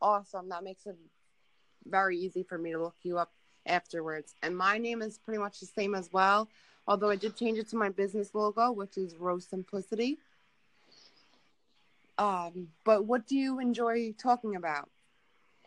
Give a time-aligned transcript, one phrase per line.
[0.00, 0.48] Awesome.
[0.48, 0.96] That makes it
[1.86, 3.32] very easy for me to look you up
[3.66, 4.34] afterwards.
[4.42, 6.48] And my name is pretty much the same as well,
[6.86, 10.18] although I did change it to my business logo, which is Rose Simplicity.
[12.18, 14.90] Um, but what do you enjoy talking about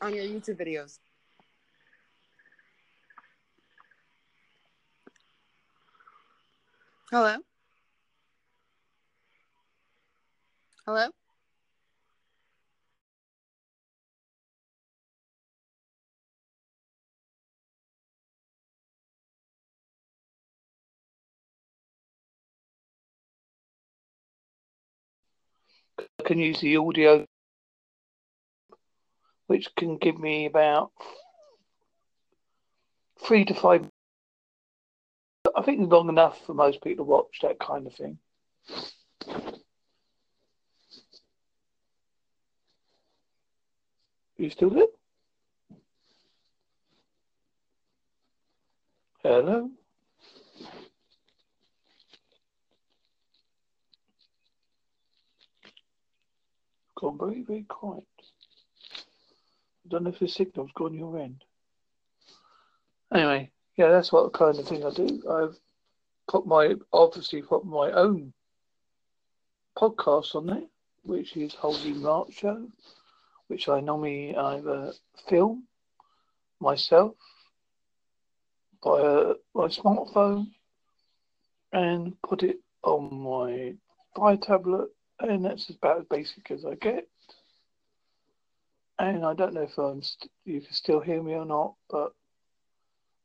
[0.00, 0.98] on your YouTube videos?
[7.10, 7.36] Hello?
[10.84, 11.08] Hello?
[26.24, 27.24] Can use the audio,
[29.46, 30.90] which can give me about
[33.24, 33.86] three to five.
[35.56, 38.18] I think long enough for most people to watch that kind of thing.
[44.36, 44.86] You still there?
[49.22, 49.70] Hello?
[56.96, 58.04] Gone very, very quiet.
[59.84, 61.44] I don't know if the signal's gone your end.
[63.12, 65.22] Anyway, yeah, that's what kind of thing I do.
[65.30, 65.58] I've
[66.28, 68.32] put my obviously put my own
[69.76, 70.62] podcast on there,
[71.02, 72.66] which is Holy Mark Show,
[73.48, 74.92] which I normally either
[75.28, 75.64] film
[76.60, 77.14] myself
[78.82, 80.46] by my smartphone
[81.72, 83.74] and put it on my
[84.16, 84.88] fire tablet,
[85.20, 87.08] and that's about as basic as I get.
[88.98, 92.12] And I don't know if I'm st- you can still hear me or not, but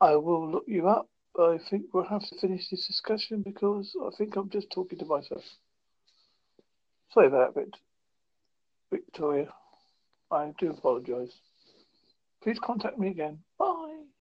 [0.00, 1.08] I will look you up.
[1.38, 5.04] I think we'll have to finish this discussion because I think I'm just talking to
[5.04, 5.44] myself.
[7.12, 7.66] Sorry about that,
[8.90, 9.48] Victoria.
[10.30, 11.32] I do apologise.
[12.42, 13.38] Please contact me again.
[13.58, 13.77] Bye.